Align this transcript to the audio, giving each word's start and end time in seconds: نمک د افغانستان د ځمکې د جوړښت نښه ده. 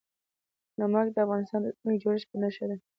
نمک 0.79 1.07
د 1.11 1.17
افغانستان 1.25 1.59
د 1.63 1.67
ځمکې 1.77 1.97
د 1.99 2.01
جوړښت 2.03 2.29
نښه 2.41 2.65
ده. 2.69 2.77